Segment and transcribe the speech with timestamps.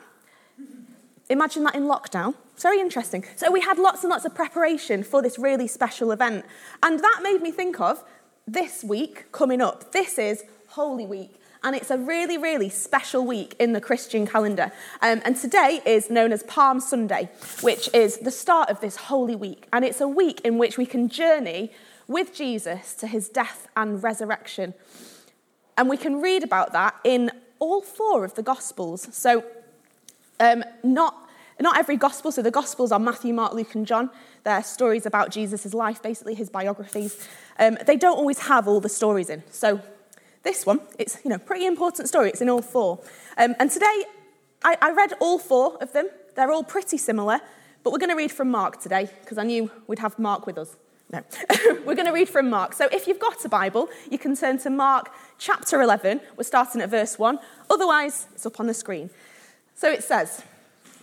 [1.30, 2.34] imagine that in lockdown.
[2.52, 3.24] It's very interesting.
[3.36, 6.44] So we had lots and lots of preparation for this really special event.
[6.82, 8.04] And that made me think of
[8.46, 9.92] this week coming up.
[9.92, 11.39] This is Holy Week.
[11.62, 14.72] And it's a really, really special week in the Christian calendar.
[15.02, 17.28] Um, and today is known as Palm Sunday,
[17.60, 19.66] which is the start of this Holy Week.
[19.72, 21.70] And it's a week in which we can journey
[22.08, 24.72] with Jesus to his death and resurrection.
[25.76, 29.08] And we can read about that in all four of the Gospels.
[29.12, 29.44] So,
[30.40, 31.28] um, not,
[31.60, 34.08] not every Gospel, so the Gospels are Matthew, Mark, Luke, and John.
[34.44, 37.28] They're stories about Jesus' life, basically his biographies.
[37.58, 39.42] Um, they don't always have all the stories in.
[39.50, 39.82] So,
[40.42, 42.30] this one, it's you know pretty important story.
[42.30, 43.00] It's in all four.
[43.36, 44.04] Um, and today,
[44.64, 46.08] I, I read all four of them.
[46.34, 47.40] They're all pretty similar,
[47.82, 50.58] but we're going to read from Mark today because I knew we'd have Mark with
[50.58, 50.76] us.
[51.12, 51.22] No,
[51.84, 52.72] we're going to read from Mark.
[52.72, 56.20] So if you've got a Bible, you can turn to Mark chapter 11.
[56.36, 57.38] We're starting at verse 1.
[57.68, 59.10] Otherwise, it's up on the screen.
[59.74, 60.44] So it says,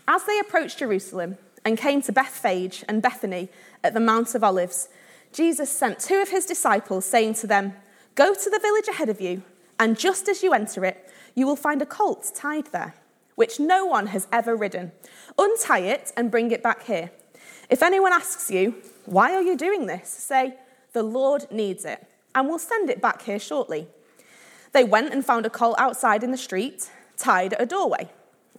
[0.08, 3.50] As they approached Jerusalem and came to Bethphage and Bethany
[3.84, 4.88] at the Mount of Olives,
[5.34, 7.74] Jesus sent two of his disciples, saying to them,
[8.18, 9.44] Go to the village ahead of you,
[9.80, 12.96] and just as you enter it, you will find a colt tied there,
[13.36, 14.92] which no one has ever ridden.
[15.38, 17.12] Untie it and bring it back here.
[17.70, 18.74] If anyone asks you,
[19.06, 20.10] Why are you doing this?
[20.10, 20.56] say,
[20.94, 23.88] The Lord needs it, and we'll send it back here shortly.
[24.72, 28.10] They went and found a colt outside in the street, tied at a doorway.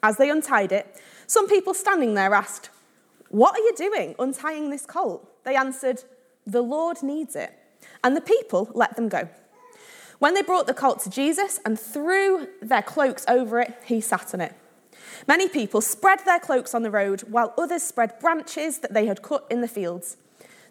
[0.04, 0.97] As they untied it,
[1.27, 2.71] some people standing there asked,
[3.28, 5.28] What are you doing untying this colt?
[5.43, 6.04] They answered,
[6.47, 7.53] The Lord needs it.
[8.04, 9.28] And the people let them go.
[10.19, 14.34] When they brought the colt to Jesus and threw their cloaks over it, he sat
[14.34, 14.55] on it.
[15.27, 19.23] Many people spread their cloaks on the road, while others spread branches that they had
[19.23, 20.17] cut in the fields.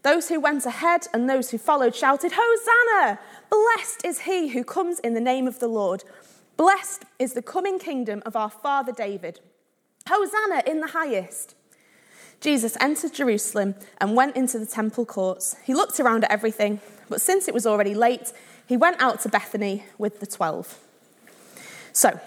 [0.04, 3.20] Those who went ahead and those who followed shouted, Hosanna!
[3.50, 6.04] Blessed is he who comes in the name of the Lord.
[6.56, 9.40] Blessed is the coming kingdom of our father David.
[10.08, 11.56] Hosanna in the highest.
[12.40, 15.56] Jesus entered Jerusalem and went into the temple courts.
[15.64, 18.32] He looked around at everything, but since it was already late,
[18.68, 20.78] he went out to Bethany with the 12.
[21.94, 22.20] So,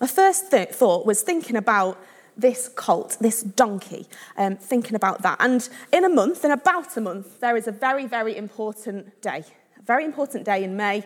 [0.00, 1.98] my first th- thought was thinking about
[2.36, 4.06] this colt, this donkey,
[4.36, 5.36] um, thinking about that.
[5.40, 9.44] And in a month, in about a month, there is a very, very important day,
[9.78, 11.04] a very important day in May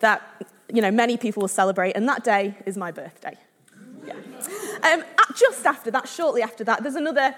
[0.00, 0.22] that
[0.72, 3.36] you know many people will celebrate, and that day is my birthday.
[4.06, 4.14] Yeah.
[4.82, 5.04] Um,
[5.34, 7.34] just after that, shortly after that, there's another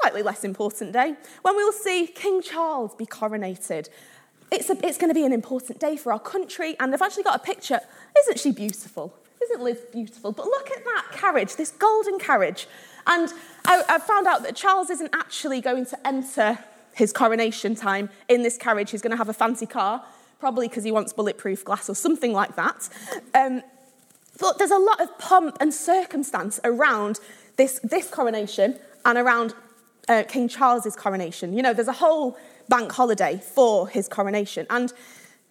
[0.00, 3.88] slightly less important day when we will see King Charles be coronated
[4.50, 6.76] it's, a, it's going to be an important day for our country.
[6.80, 7.80] And I've actually got a picture.
[8.18, 9.14] Isn't she beautiful?
[9.42, 10.32] Isn't Liz beautiful?
[10.32, 12.66] But look at that carriage, this golden carriage.
[13.06, 13.32] And
[13.66, 16.58] I, I found out that Charles isn't actually going to enter
[16.94, 18.90] his coronation time in this carriage.
[18.90, 20.04] He's going to have a fancy car,
[20.38, 22.88] probably because he wants bulletproof glass or something like that.
[23.34, 23.62] Um,
[24.38, 27.20] but there's a lot of pomp and circumstance around
[27.56, 29.54] this, this coronation and around
[30.08, 31.54] uh, King Charles's coronation.
[31.54, 32.36] You know, there's a whole
[32.70, 34.66] bank holiday for his coronation.
[34.70, 34.92] And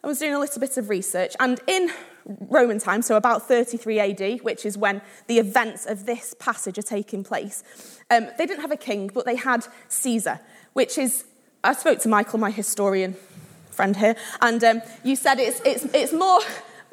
[0.03, 1.91] I was doing a little bit of research, and in
[2.25, 6.84] Roman time, so about 33 AD, which is when the events of this passage are
[6.84, 7.63] taking place,
[8.09, 10.40] um, they didn't have a king, but they had Caesar,
[10.74, 11.25] which is,
[11.63, 13.16] I spoke to Michael, my historian
[13.72, 16.40] friend here, and um, you said it's, it's, it's more,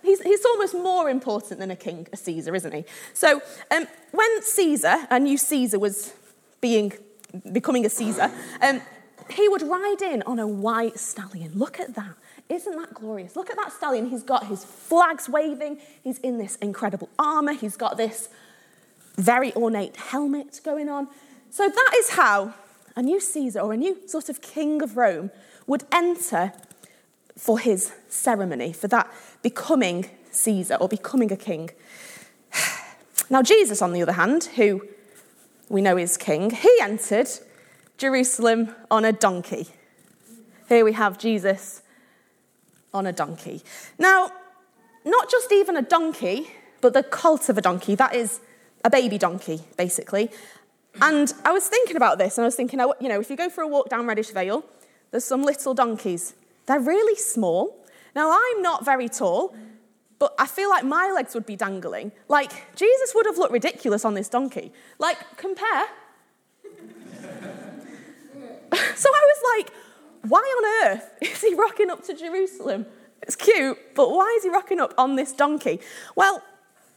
[0.02, 2.84] he's, he's almost more important than a king, a Caesar, isn't he?
[3.14, 6.12] So um, when Caesar, a new Caesar was
[6.60, 6.92] being,
[7.52, 8.32] becoming a Caesar,
[8.62, 8.80] um,
[9.30, 11.52] he would ride in on a white stallion.
[11.54, 12.14] Look at that.
[12.48, 13.34] Isn't that glorious?
[13.34, 14.10] Look at that stallion.
[14.10, 15.78] He's got his flags waving.
[16.02, 17.52] He's in this incredible armor.
[17.52, 18.28] He's got this
[19.16, 21.08] very ornate helmet going on.
[21.50, 22.54] So that is how
[22.94, 25.30] a new Caesar or a new sort of king of Rome
[25.66, 26.52] would enter
[27.36, 29.10] for his ceremony, for that
[29.42, 31.70] becoming Caesar or becoming a king.
[33.28, 34.86] Now, Jesus, on the other hand, who
[35.68, 37.28] we know is king, he entered
[37.98, 39.68] Jerusalem on a donkey.
[40.68, 41.82] Here we have Jesus
[42.92, 43.62] on a donkey.
[43.98, 44.30] Now,
[45.04, 46.48] not just even a donkey,
[46.80, 47.94] but the cult of a donkey.
[47.94, 48.40] That is
[48.84, 50.30] a baby donkey, basically.
[51.00, 53.36] And I was thinking about this, and I was thinking, oh, you know, if you
[53.36, 54.64] go for a walk down Reddish Vale,
[55.10, 56.34] there's some little donkeys.
[56.66, 57.86] They're really small.
[58.14, 59.54] Now, I'm not very tall,
[60.18, 62.12] but I feel like my legs would be dangling.
[62.28, 64.72] Like, Jesus would have looked ridiculous on this donkey.
[64.98, 65.86] Like, compare.
[68.94, 69.72] so I was like,
[70.28, 72.86] why on earth is he rocking up to Jerusalem?
[73.22, 75.80] It's cute, but why is he rocking up on this donkey?
[76.14, 76.42] Well,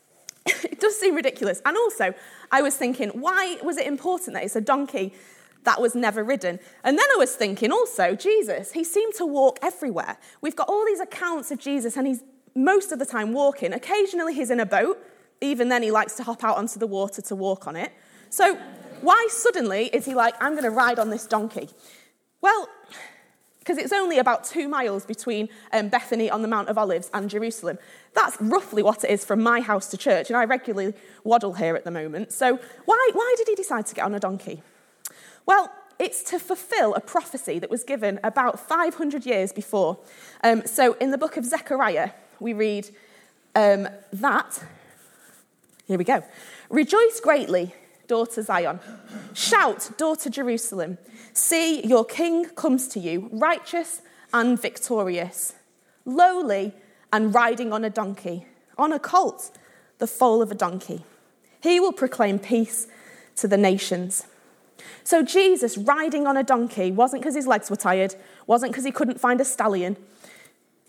[0.45, 1.61] it does seem ridiculous.
[1.65, 2.13] And also,
[2.51, 5.13] I was thinking, why was it important that it's a donkey
[5.63, 6.59] that was never ridden?
[6.83, 10.17] And then I was thinking also, Jesus, he seemed to walk everywhere.
[10.41, 12.23] We've got all these accounts of Jesus, and he's
[12.55, 13.73] most of the time walking.
[13.73, 15.03] Occasionally, he's in a boat.
[15.41, 17.91] Even then, he likes to hop out onto the water to walk on it.
[18.29, 18.59] So,
[19.01, 21.69] why suddenly is he like, I'm going to ride on this donkey?
[22.41, 22.69] Well,
[23.69, 27.29] because it's only about two miles between um, Bethany on the Mount of Olives and
[27.29, 27.77] Jerusalem.
[28.15, 31.75] That's roughly what it is from my house to church, and I regularly waddle here
[31.75, 32.31] at the moment.
[32.31, 34.63] So, why, why did he decide to get on a donkey?
[35.45, 39.99] Well, it's to fulfill a prophecy that was given about 500 years before.
[40.43, 42.89] Um, so, in the book of Zechariah, we read
[43.55, 44.63] um, that.
[45.85, 46.23] Here we go.
[46.69, 47.75] Rejoice greatly,
[48.09, 48.81] daughter Zion.
[49.33, 50.97] Shout, daughter Jerusalem.
[51.31, 54.01] See, your king comes to you, righteous
[54.33, 55.53] and victorious,
[56.03, 56.73] lowly
[57.13, 58.45] and riding on a donkey,
[58.77, 59.51] on a colt,
[59.99, 61.05] the foal of a donkey.
[61.61, 62.87] He will proclaim peace
[63.37, 64.25] to the nations.
[65.03, 68.15] So, Jesus riding on a donkey wasn't because his legs were tired,
[68.47, 69.97] wasn't because he couldn't find a stallion.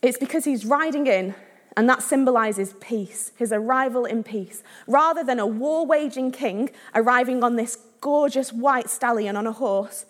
[0.00, 1.34] It's because he's riding in,
[1.76, 4.62] and that symbolizes peace, his arrival in peace.
[4.86, 10.04] Rather than a war waging king arriving on this gorgeous white stallion on a horse,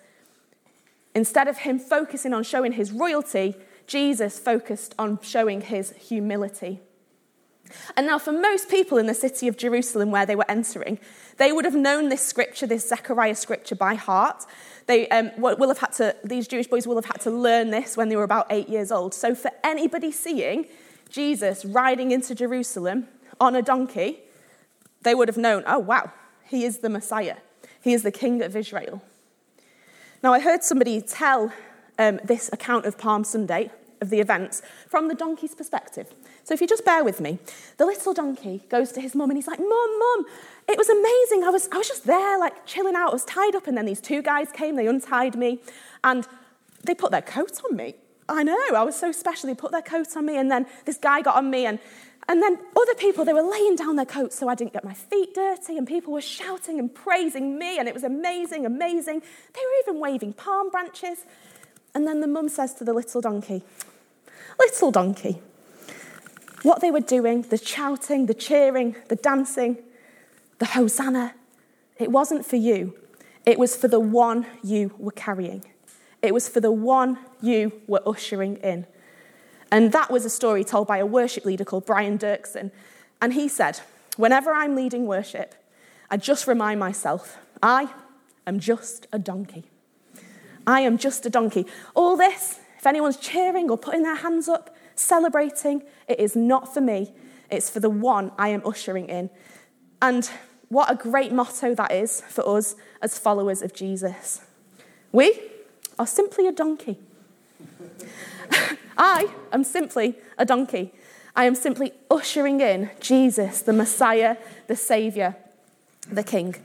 [1.14, 3.54] instead of him focusing on showing his royalty,
[3.86, 6.80] Jesus focused on showing his humility.
[7.96, 10.98] And now, for most people in the city of Jerusalem where they were entering,
[11.36, 14.44] they would have known this scripture, this Zechariah scripture, by heart.
[14.86, 17.96] They um, will have had to, these Jewish boys will have had to learn this
[17.96, 19.14] when they were about eight years old.
[19.14, 20.66] So, for anybody seeing
[21.10, 23.08] Jesus riding into Jerusalem
[23.38, 24.20] on a donkey,
[25.02, 26.12] they would have known, oh, wow,
[26.44, 27.36] he is the Messiah.
[27.80, 29.02] He is the King of Israel.
[30.22, 31.52] Now, I heard somebody tell
[31.98, 33.70] um, this account of Palm Sunday
[34.00, 36.14] of the events from the donkey's perspective.
[36.44, 37.38] So if you just bear with me,
[37.76, 40.26] the little donkey goes to his mum and he's like, Mum, Mum,
[40.68, 41.44] it was amazing.
[41.44, 43.10] I was, I was just there, like chilling out.
[43.10, 45.60] I was tied up, and then these two guys came, they untied me,
[46.02, 46.26] and
[46.84, 47.94] they put their coat on me.
[48.30, 49.48] I know, I was so special.
[49.48, 51.78] They put their coat on me, and then this guy got on me, and
[52.28, 54.94] and then other people, they were laying down their coats so I didn't get my
[54.94, 59.20] feet dirty, and people were shouting and praising me, and it was amazing, amazing.
[59.20, 61.24] They were even waving palm branches.
[61.92, 63.62] And then the mum says to the little donkey,
[64.60, 65.40] Little donkey,
[66.62, 69.78] what they were doing, the shouting, the cheering, the dancing,
[70.58, 71.34] the hosanna,
[71.98, 72.94] it wasn't for you.
[73.44, 75.64] It was for the one you were carrying.
[76.22, 78.86] It was for the one you were ushering in.
[79.72, 82.70] And that was a story told by a worship leader called Brian Doerksen.
[83.22, 83.80] And he said,
[84.16, 85.54] Whenever I'm leading worship,
[86.10, 87.88] I just remind myself, I
[88.46, 89.64] am just a donkey.
[90.66, 91.66] I am just a donkey.
[91.94, 96.80] All this, if anyone's cheering or putting their hands up, celebrating, it is not for
[96.80, 97.12] me.
[97.50, 99.30] It's for the one I am ushering in.
[100.02, 100.28] And
[100.68, 104.42] what a great motto that is for us as followers of Jesus.
[105.12, 105.40] We
[106.00, 106.98] are simply a donkey.
[108.96, 110.94] I am simply a donkey.
[111.36, 115.36] I am simply ushering in Jesus, the Messiah, the Saviour,
[116.10, 116.56] the King.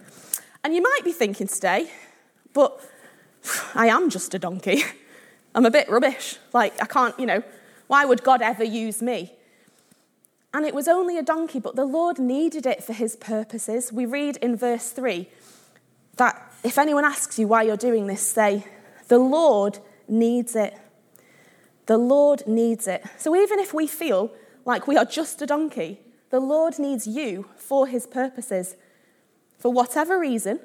[0.64, 1.92] And you might be thinking today,
[2.54, 2.80] but
[3.76, 4.84] I am just a donkey.
[5.54, 6.38] I'm a bit rubbish.
[6.54, 7.44] Like, I can't, you know,
[7.88, 9.34] why would God ever use me?
[10.54, 13.92] And it was only a donkey, but the Lord needed it for his purposes.
[13.92, 15.28] We read in verse 3
[16.16, 18.66] that if anyone asks you why you're doing this, say,
[19.08, 20.78] The Lord needs it.
[21.86, 23.04] The Lord needs it.
[23.18, 24.32] So even if we feel
[24.66, 26.00] like we are just a donkey,
[26.32, 28.76] the Lord needs you for his purposes.
[29.60, 30.60] For whatever reason,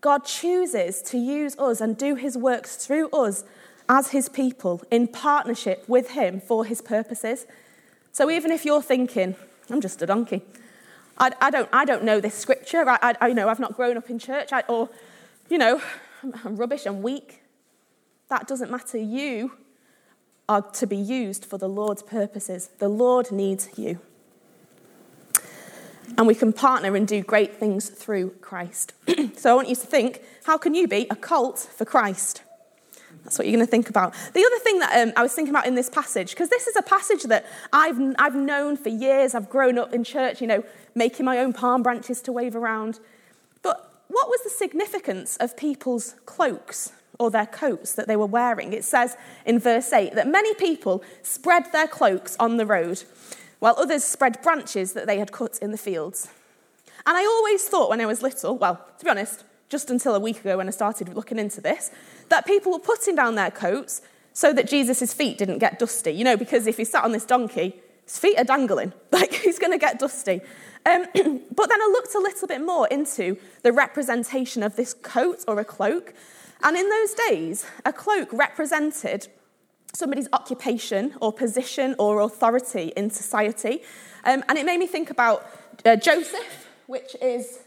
[0.00, 3.44] God chooses to use us and do his works through us
[3.88, 7.46] as his people in partnership with him for his purposes.
[8.12, 9.36] So even if you're thinking,
[9.70, 10.42] I'm just a donkey,
[11.18, 13.96] I, I don't, I don't know this scripture, I, I, you know, I've not grown
[13.96, 14.90] up in church, I, or,
[15.48, 15.80] you know,
[16.22, 17.42] I'm, I'm rubbish, I'm weak,
[18.28, 18.98] that doesn't matter.
[18.98, 19.52] You
[20.48, 22.70] are to be used for the Lord's purposes.
[22.78, 24.00] The Lord needs you.
[26.16, 28.92] And we can partner and do great things through Christ.
[29.36, 32.42] so I want you to think how can you be a cult for Christ?
[33.24, 34.14] That's what you're going to think about.
[34.34, 36.76] The other thing that um, I was thinking about in this passage, because this is
[36.76, 40.62] a passage that I've, I've known for years, I've grown up in church, you know,
[40.94, 43.00] making my own palm branches to wave around.
[43.62, 48.72] But what was the significance of people's cloaks or their coats that they were wearing?
[48.72, 53.04] It says in verse 8 that many people spread their cloaks on the road,
[53.58, 56.28] while others spread branches that they had cut in the fields.
[57.06, 60.20] And I always thought when I was little, well, to be honest, just until a
[60.20, 61.90] week ago when I started looking into this,
[62.28, 66.10] that people were putting down their coats so that Jesus' feet didn't get dusty.
[66.10, 69.58] You know, because if he sat on this donkey, his feet are dangling, like he's
[69.58, 70.40] going to get dusty.
[70.84, 75.44] Um, but then I looked a little bit more into the representation of this coat
[75.48, 76.14] or a cloak.
[76.62, 79.28] And in those days, a cloak represented
[79.92, 83.82] somebody's occupation or position or authority in society.
[84.24, 85.46] Um, and it made me think about
[85.84, 87.60] uh, Joseph, which is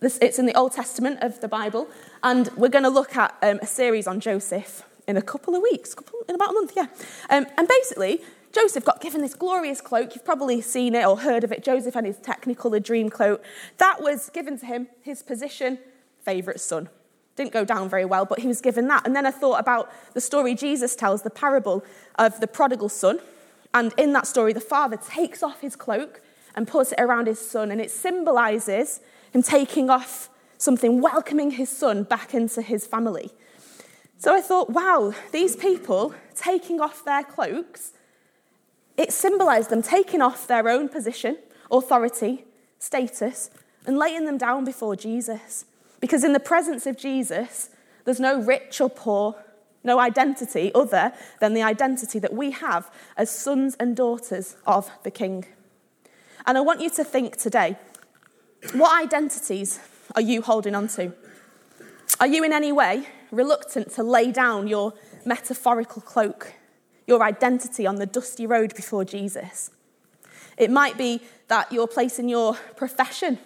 [0.00, 1.88] this, it's in the Old Testament of the Bible,
[2.22, 5.62] and we're going to look at um, a series on Joseph in a couple of
[5.62, 6.86] weeks, couple, in about a month, yeah.
[7.30, 8.20] Um, and basically,
[8.52, 10.14] Joseph got given this glorious cloak.
[10.14, 11.64] You've probably seen it or heard of it.
[11.64, 13.42] Joseph and his technicolor dream cloak.
[13.78, 15.78] That was given to him, his position,
[16.22, 16.88] favourite son.
[17.36, 19.06] Didn't go down very well, but he was given that.
[19.06, 21.84] And then I thought about the story Jesus tells, the parable
[22.16, 23.18] of the prodigal son.
[23.72, 26.20] And in that story, the father takes off his cloak
[26.54, 29.00] and puts it around his son, and it symbolises
[29.32, 33.32] him taking off something, welcoming his son back into his family.
[34.18, 37.92] So I thought, wow, these people taking off their cloaks
[38.96, 41.38] it symbolized them taking off their own position,
[41.70, 42.44] authority,
[42.78, 43.50] status,
[43.86, 45.64] and laying them down before Jesus.
[46.04, 47.70] Because in the presence of Jesus,
[48.04, 49.36] there's no rich or poor,
[49.82, 55.10] no identity other than the identity that we have as sons and daughters of the
[55.10, 55.46] King.
[56.44, 57.78] And I want you to think today
[58.74, 59.80] what identities
[60.14, 61.14] are you holding on to?
[62.20, 64.92] Are you in any way reluctant to lay down your
[65.24, 66.52] metaphorical cloak
[67.06, 69.70] your identity on the dusty road before Jesus.
[70.58, 73.38] It might be that your place in your profession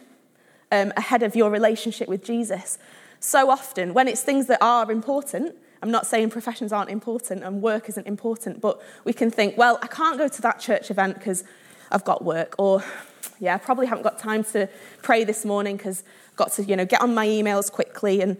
[0.73, 2.79] um, ahead of your relationship with Jesus.
[3.21, 7.63] So often, when it's things that are important, I'm not saying professions aren't important and
[7.63, 11.15] work isn't important, but we can think, well, I can't go to that church event
[11.15, 11.45] because
[11.91, 12.83] I've got work, or
[13.39, 14.69] yeah, I probably haven't got time to
[15.03, 18.21] pray this morning because I've got to, you know, get on my emails quickly.
[18.21, 18.37] And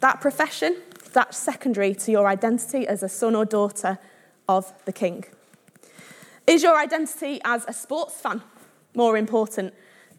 [0.00, 0.76] that profession,
[1.12, 3.98] that's secondary to your identity as a son or daughter
[4.48, 5.24] of the king.
[6.46, 8.42] Is your identity as a sports fan
[8.94, 9.74] more important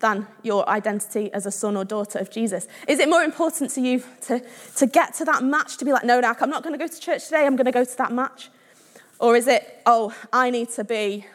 [0.05, 2.67] than your identity as a son or daughter of Jesus?
[2.87, 4.39] Is it more important to you to,
[4.75, 6.87] to get to that match, to be like, no, Dak, I'm not going to go
[6.87, 8.51] to church today, I'm going to go to that match?
[9.19, 11.25] Or is it, oh, I need to be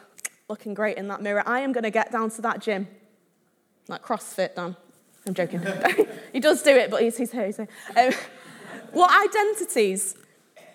[0.47, 2.87] looking great in that mirror, I am going to get down to that gym?
[3.89, 4.77] Like CrossFit, Dan.
[5.27, 5.61] I'm joking.
[6.33, 7.47] he does do it, but he's, he's here.
[7.47, 7.67] He's here.
[7.97, 8.13] Um,
[8.93, 10.15] what identities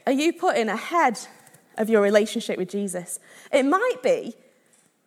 [0.07, 1.19] are you putting ahead
[1.79, 3.21] of your relationship with Jesus?
[3.51, 4.35] It might be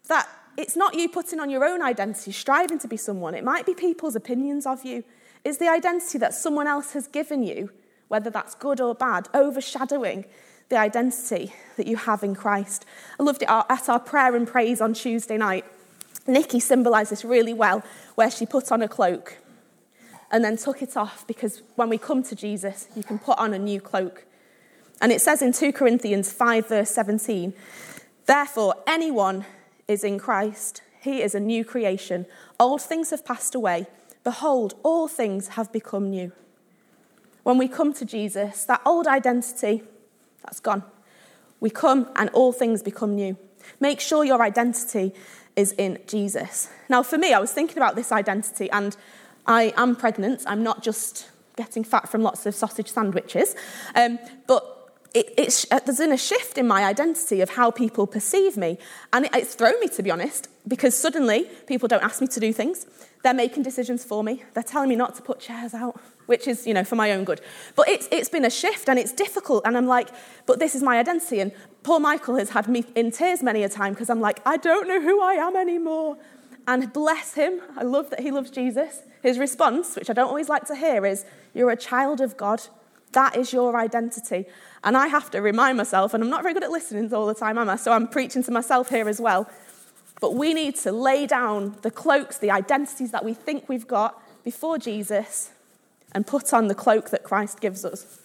[0.07, 0.27] that
[0.59, 3.33] it's not you putting on your own identity, striving to be someone.
[3.33, 5.05] It might be people's opinions of you.
[5.45, 7.71] It's the identity that someone else has given you,
[8.09, 10.25] whether that's good or bad, overshadowing
[10.67, 12.85] the identity that you have in Christ.
[13.17, 15.63] I loved it at our prayer and praise on Tuesday night.
[16.27, 17.81] Nikki symbolised this really well,
[18.15, 19.37] where she put on a cloak
[20.29, 23.53] and then took it off because when we come to Jesus, you can put on
[23.53, 24.25] a new cloak.
[25.01, 27.53] And it says in 2 Corinthians 5, verse 17,
[28.25, 29.45] Therefore, anyone
[29.89, 32.25] is in Christ, he is a new creation.
[32.59, 33.87] Old things have passed away.
[34.23, 36.31] Behold, all things have become new.
[37.43, 39.83] When we come to Jesus, that old identity,
[40.43, 40.83] that's gone.
[41.59, 43.37] We come and all things become new.
[43.79, 45.13] Make sure your identity
[45.55, 46.69] is in Jesus.
[46.87, 48.95] Now, for me, I was thinking about this identity and
[49.47, 50.43] I am pregnant.
[50.45, 53.55] I'm not just getting fat from lots of sausage sandwiches.
[53.95, 54.78] Um, but
[55.13, 58.77] it, it's, uh, there's been a shift in my identity of how people perceive me.
[59.11, 62.39] And it, it's thrown me, to be honest, because suddenly people don't ask me to
[62.39, 62.85] do things.
[63.23, 64.43] They're making decisions for me.
[64.53, 67.23] They're telling me not to put chairs out, which is, you know, for my own
[67.23, 67.41] good.
[67.75, 69.63] But it's, it's been a shift and it's difficult.
[69.65, 70.09] And I'm like,
[70.45, 71.39] but this is my identity.
[71.39, 71.51] And
[71.83, 74.87] Paul Michael has had me in tears many a time because I'm like, I don't
[74.87, 76.17] know who I am anymore.
[76.67, 79.01] And bless him, I love that he loves Jesus.
[79.23, 82.61] His response, which I don't always like to hear, is, You're a child of God.
[83.13, 84.45] That is your identity.
[84.83, 87.33] And I have to remind myself, and I'm not very good at listening all the
[87.33, 87.75] time, am I?
[87.75, 89.49] So I'm preaching to myself here as well.
[90.21, 94.21] But we need to lay down the cloaks, the identities that we think we've got
[94.43, 95.51] before Jesus
[96.13, 98.19] and put on the cloak that Christ gives us.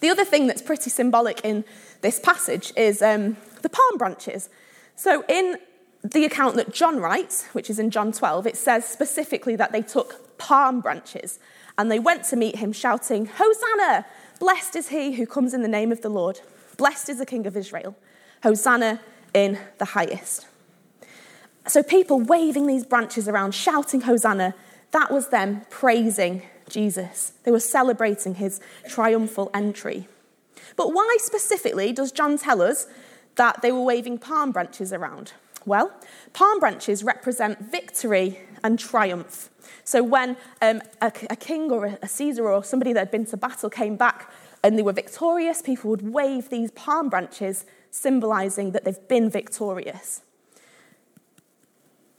[0.00, 1.64] The other thing that's pretty symbolic in
[2.02, 4.48] this passage is um, the palm branches.
[4.94, 5.56] So in
[6.04, 9.82] the account that John writes, which is in John 12, it says specifically that they
[9.82, 11.38] took palm branches
[11.78, 14.06] and they went to meet him shouting, Hosanna!
[14.38, 16.40] Blessed is he who comes in the name of the Lord.
[16.76, 17.96] Blessed is the King of Israel.
[18.42, 19.00] Hosanna
[19.32, 20.46] in the highest.
[21.66, 24.54] So people waving these branches around, shouting Hosanna,
[24.92, 27.32] that was them praising Jesus.
[27.44, 30.08] They were celebrating his triumphal entry.
[30.76, 32.86] But why specifically does John tell us
[33.36, 35.32] that they were waving palm branches around?
[35.66, 35.92] Well,
[36.32, 39.50] palm branches represent victory and triumph.
[39.82, 43.36] So when um, a, a, king or a Caesar or somebody that had been to
[43.36, 44.32] battle came back
[44.62, 50.22] and they were victorious, people would wave these palm branches, symbolizing that they've been victorious.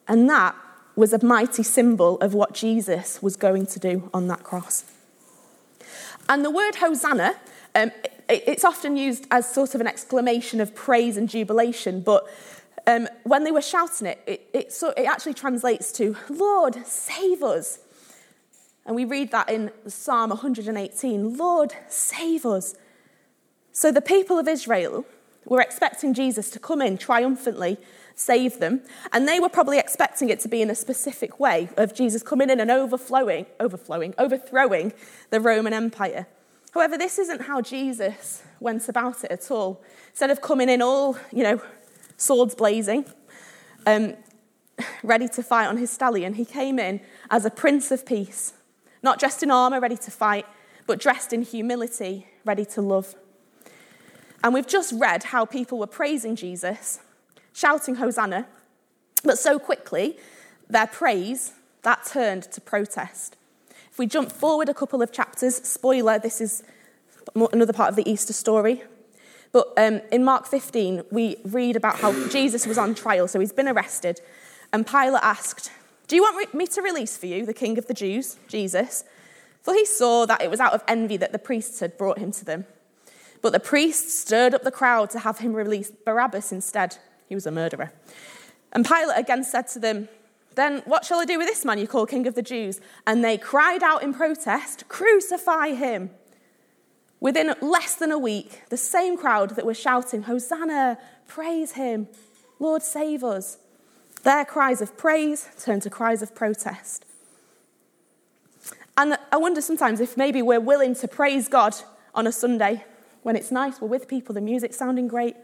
[0.10, 0.56] And that
[0.98, 4.84] was a mighty symbol of what Jesus was going to do on that cross.
[6.28, 7.36] And the word Hosanna,
[7.76, 7.92] um,
[8.30, 12.28] it, it's often used as sort of an exclamation of praise and jubilation, but
[12.88, 17.44] um, when they were shouting it, it, it, so, it actually translates to, Lord, save
[17.44, 17.80] us.
[18.86, 22.76] And we read that in Psalm 118 Lord, save us.
[23.74, 25.06] So the people of Israel
[25.46, 27.78] were expecting Jesus to come in triumphantly,
[28.16, 31.94] save them, and they were probably expecting it to be in a specific way of
[31.94, 34.94] Jesus coming in and overflowing, overflowing, overthrowing
[35.30, 36.26] the Roman Empire.
[36.72, 39.82] However, this isn't how Jesus went about it at all.
[40.10, 41.62] Instead of coming in all, you know,
[42.18, 43.06] swords blazing,
[43.86, 44.16] um,
[45.04, 48.54] ready to fight on his stallion, he came in as a prince of peace,
[49.02, 50.46] not dressed in armour, ready to fight,
[50.86, 53.16] but dressed in humility, ready to love.
[54.44, 57.00] And we've just read how people were praising Jesus,
[57.54, 58.48] shouting Hosanna,
[59.24, 60.18] but so quickly,
[60.70, 63.36] their praise, that turned to protest.
[63.92, 66.64] If we jump forward a couple of chapters, spoiler, this is
[67.36, 68.84] another part of the Easter story.
[69.52, 73.54] But um, in Mark 15, we read about how Jesus was on trial, so he's
[73.54, 74.22] been arrested.
[74.74, 75.72] And Pilate asked,
[76.08, 79.04] Do you want me to release for you the king of the Jews, Jesus?
[79.62, 82.32] For he saw that it was out of envy that the priests had brought him
[82.34, 82.66] to them.
[83.42, 86.98] But the priests stirred up the crowd to have him release Barabbas instead.
[87.28, 87.92] He was a murderer.
[88.72, 90.10] And Pilate again said to them,
[90.56, 92.80] Then what shall I do with this man you call king of the Jews?
[93.06, 96.12] And they cried out in protest, Crucify him.
[97.20, 102.08] Within less than a week, the same crowd that were shouting, Hosanna, praise him,
[102.60, 103.58] Lord, save us,
[104.24, 107.06] their cries of praise turned to cries of protest.
[108.98, 111.76] And I wonder sometimes if maybe we're willing to praise God
[112.16, 112.84] on a Sunday
[113.22, 115.36] when it's nice, we're with people, the music's sounding great.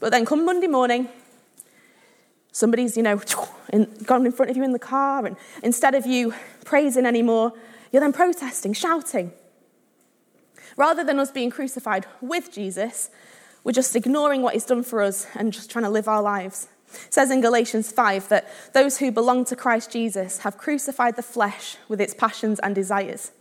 [0.00, 1.08] But then come Monday morning,
[2.52, 3.16] somebody's, you know,
[4.04, 7.52] gone in front of you in the car, and instead of you praising anymore,
[7.92, 9.32] you're then protesting, shouting.
[10.78, 13.10] Rather than us being crucified with Jesus,
[13.64, 16.68] we're just ignoring what he's done for us and just trying to live our lives.
[17.06, 21.22] It says in Galatians 5 that those who belong to Christ Jesus have crucified the
[21.22, 23.32] flesh with its passions and desires.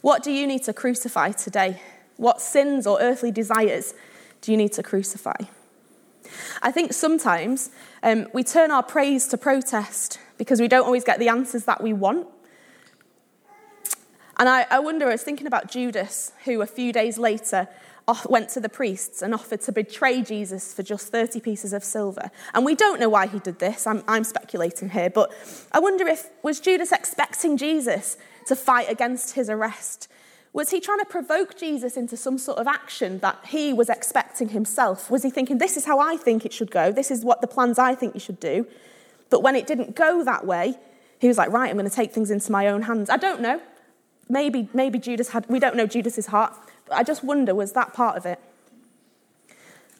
[0.00, 1.82] What do you need to crucify today?
[2.18, 3.92] What sins or earthly desires
[4.40, 5.36] do you need to crucify?
[6.62, 7.70] I think sometimes
[8.04, 11.82] um, we turn our praise to protest because we don't always get the answers that
[11.82, 12.28] we want.
[14.38, 17.68] And I, I wonder, I was thinking about Judas, who a few days later
[18.28, 22.30] went to the priests and offered to betray Jesus for just 30 pieces of silver.
[22.54, 23.86] And we don't know why he did this.
[23.86, 25.10] I'm, I'm, speculating here.
[25.10, 25.32] But
[25.72, 30.08] I wonder if, was Judas expecting Jesus to fight against his arrest?
[30.52, 34.50] Was he trying to provoke Jesus into some sort of action that he was expecting
[34.50, 35.10] himself?
[35.10, 36.90] Was he thinking, this is how I think it should go?
[36.90, 38.66] This is what the plans I think you should do?
[39.28, 40.76] But when it didn't go that way,
[41.20, 43.10] he was like, right, I'm going to take things into my own hands.
[43.10, 43.60] I don't know.
[44.28, 46.54] Maybe, maybe Judas had, we don't know Judas's heart,
[46.86, 48.38] but I just wonder, was that part of it?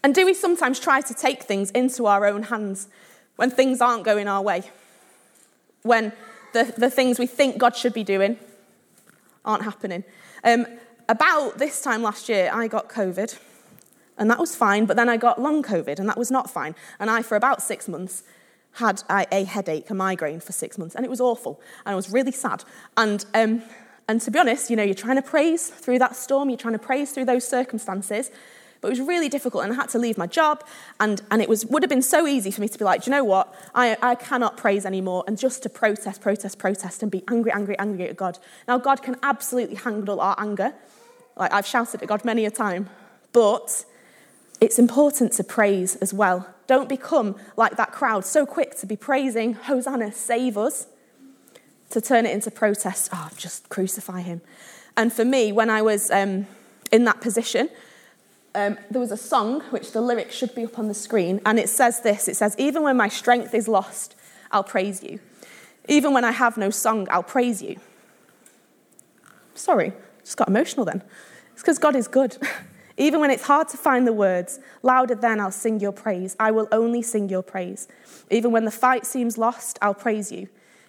[0.02, 2.88] And do we sometimes try to take things into our own hands
[3.36, 4.70] when things aren't going our way?
[5.82, 6.12] When
[6.52, 8.38] the, the things we think God should be doing
[9.44, 10.04] aren't happening?
[10.44, 10.66] Um,
[11.08, 13.38] about this time last year, I got COVID,
[14.18, 16.74] and that was fine, but then I got long COVID, and that was not fine.
[17.00, 18.24] And I, for about six months,
[18.72, 22.10] had a, headache, a migraine for six months, and it was awful, and I was
[22.10, 22.64] really sad.
[22.96, 23.62] And um,
[24.08, 26.72] and to be honest, you know, you're trying to praise through that storm, you're trying
[26.72, 28.30] to praise through those circumstances.
[28.80, 30.64] But it was really difficult, and I had to leave my job.
[31.00, 33.10] And, and it was, would have been so easy for me to be like, you
[33.10, 33.52] know what?
[33.74, 37.78] I, I cannot praise anymore, and just to protest, protest, protest, and be angry, angry,
[37.78, 38.38] angry at God.
[38.66, 40.74] Now, God can absolutely handle our anger.
[41.36, 42.88] Like I've shouted at God many a time.
[43.32, 43.84] But
[44.60, 46.48] it's important to praise as well.
[46.66, 50.86] Don't become like that crowd, so quick to be praising, Hosanna, save us
[51.90, 53.10] to turn it into protest.
[53.12, 54.40] Oh, just crucify him.
[54.96, 56.46] And for me, when I was um,
[56.90, 57.70] in that position,
[58.54, 61.58] um, there was a song which the lyrics should be up on the screen, and
[61.58, 64.16] it says this it says, Even when my strength is lost,
[64.50, 65.20] I'll praise you.
[65.88, 67.76] Even when I have no song, I'll praise you.
[69.54, 71.02] Sorry, just got emotional then.
[71.52, 72.36] It's because God is good.
[72.96, 76.34] Even when it's hard to find the words, louder then I'll sing your praise.
[76.40, 77.86] I will only sing your praise.
[78.28, 80.48] Even when the fight seems lost, I'll praise you.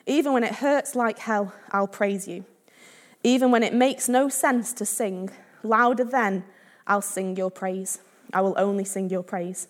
[0.09, 2.43] Even when it hurts like hell, I'll praise you.
[3.23, 5.29] Even when it makes no sense to sing,
[5.61, 6.45] louder then,
[6.87, 7.99] I'll sing your praise.
[8.33, 9.67] I will only sing your praise.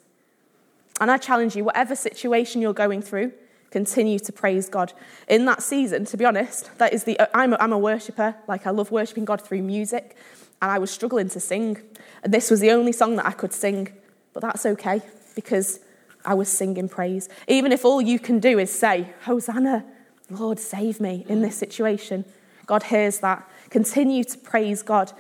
[1.02, 3.34] And I challenge you, whatever situation you're going through,
[3.70, 4.94] continue to praise God.
[5.28, 8.34] In that season, to be honest, that is the I'm a, I'm a worshipper.
[8.48, 10.16] Like I love worshiping God through music,
[10.62, 11.82] and I was struggling to sing.
[12.24, 13.90] And this was the only song that I could sing,
[14.34, 15.02] but that's okay
[15.36, 15.82] because
[16.24, 17.28] I was singing praise.
[17.50, 19.86] Even if all you can do is say, Hosanna,
[20.30, 22.26] Lord, save me in this situation,
[22.66, 23.50] God hears that.
[23.70, 25.12] Continue to praise God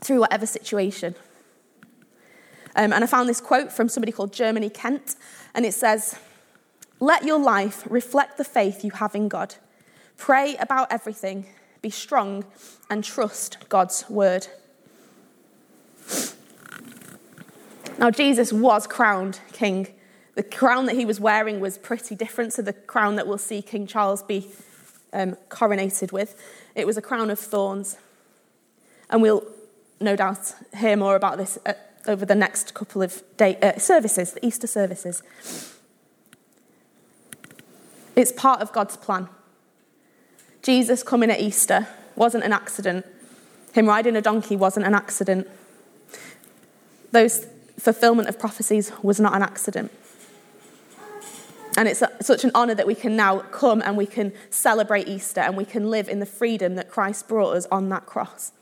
[0.00, 1.14] through whatever situation.
[2.74, 5.16] Um, and I found this quote from somebody called Germany Kent,
[5.54, 6.18] and it says,
[7.00, 9.56] Let your life reflect the faith you have in God.
[10.16, 11.46] Pray about everything,
[11.82, 12.44] be strong,
[12.88, 14.46] and trust God's word.
[17.98, 19.88] Now, Jesus was crowned king.
[20.34, 23.60] The crown that he was wearing was pretty different to the crown that we'll see
[23.60, 24.48] King Charles be
[25.12, 26.40] um, coronated with.
[26.74, 27.98] It was a crown of thorns.
[29.10, 29.44] And we'll
[30.00, 31.74] no doubt hear more about this uh,
[32.06, 35.22] over the next couple of day, uh, services, the Easter services.
[38.16, 39.28] It's part of God's plan.
[40.62, 43.06] Jesus coming at Easter wasn't an accident.
[43.72, 45.48] Him riding a donkey wasn't an accident.
[47.10, 47.46] Those
[47.78, 49.90] fulfillment of prophecies was not an accident.
[51.76, 55.40] And it's such an honour that we can now come and we can celebrate Easter
[55.40, 58.52] and we can live in the freedom that Christ brought us on that cross.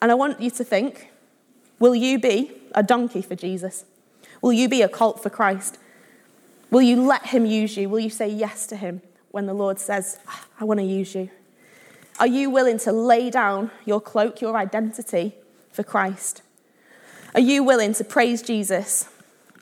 [0.00, 1.10] And I want you to think
[1.78, 3.84] will you be a donkey for Jesus?
[4.40, 5.78] Will you be a colt for Christ?
[6.70, 7.88] Will you let him use you?
[7.88, 11.14] Will you say yes to him when the Lord says, ah, I want to use
[11.14, 11.30] you?
[12.18, 15.34] Are you willing to lay down your cloak, your identity
[15.70, 16.42] for Christ?
[17.34, 19.08] Are you willing to praise Jesus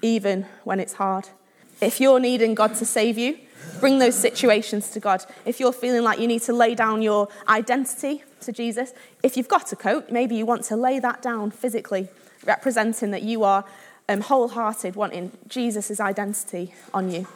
[0.04, 1.28] even when it's hard?
[1.80, 3.38] If you're needing God to save you,
[3.80, 5.24] bring those situations to God.
[5.46, 9.48] If you're feeling like you need to lay down your identity to Jesus, if you've
[9.48, 12.08] got a coat, maybe you want to lay that down physically,
[12.44, 13.64] representing that you are
[14.08, 17.26] um, wholehearted, wanting Jesus' identity on you.